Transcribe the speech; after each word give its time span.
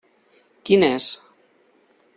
Quin 0.69 0.87
és? 0.89 1.11